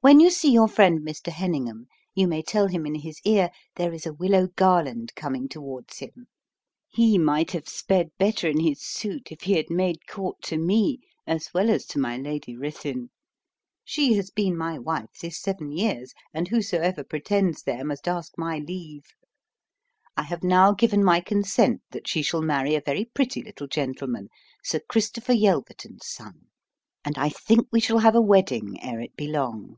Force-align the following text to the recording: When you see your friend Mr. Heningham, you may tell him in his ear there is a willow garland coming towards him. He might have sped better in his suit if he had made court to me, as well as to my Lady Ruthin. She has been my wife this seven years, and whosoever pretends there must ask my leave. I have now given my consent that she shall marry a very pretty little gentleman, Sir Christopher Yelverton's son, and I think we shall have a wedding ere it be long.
When 0.00 0.20
you 0.20 0.28
see 0.28 0.52
your 0.52 0.68
friend 0.68 1.00
Mr. 1.00 1.32
Heningham, 1.32 1.86
you 2.14 2.28
may 2.28 2.42
tell 2.42 2.66
him 2.66 2.84
in 2.84 2.96
his 2.96 3.20
ear 3.24 3.48
there 3.76 3.94
is 3.94 4.04
a 4.04 4.12
willow 4.12 4.48
garland 4.48 5.14
coming 5.14 5.48
towards 5.48 5.96
him. 6.00 6.26
He 6.90 7.16
might 7.16 7.52
have 7.52 7.66
sped 7.66 8.10
better 8.18 8.46
in 8.46 8.60
his 8.60 8.82
suit 8.86 9.32
if 9.32 9.44
he 9.44 9.54
had 9.54 9.70
made 9.70 10.06
court 10.06 10.42
to 10.42 10.58
me, 10.58 10.98
as 11.26 11.48
well 11.54 11.70
as 11.70 11.86
to 11.86 11.98
my 11.98 12.18
Lady 12.18 12.54
Ruthin. 12.54 13.08
She 13.82 14.12
has 14.16 14.28
been 14.30 14.58
my 14.58 14.78
wife 14.78 15.08
this 15.22 15.40
seven 15.40 15.72
years, 15.72 16.12
and 16.34 16.48
whosoever 16.48 17.02
pretends 17.02 17.62
there 17.62 17.82
must 17.82 18.06
ask 18.06 18.36
my 18.36 18.58
leave. 18.58 19.06
I 20.18 20.24
have 20.24 20.44
now 20.44 20.72
given 20.72 21.02
my 21.02 21.22
consent 21.22 21.80
that 21.92 22.06
she 22.08 22.20
shall 22.20 22.42
marry 22.42 22.74
a 22.74 22.82
very 22.82 23.06
pretty 23.06 23.42
little 23.42 23.68
gentleman, 23.68 24.28
Sir 24.62 24.80
Christopher 24.86 25.32
Yelverton's 25.32 26.06
son, 26.06 26.48
and 27.06 27.16
I 27.16 27.30
think 27.30 27.68
we 27.72 27.80
shall 27.80 28.00
have 28.00 28.14
a 28.14 28.20
wedding 28.20 28.76
ere 28.82 29.00
it 29.00 29.16
be 29.16 29.28
long. 29.28 29.76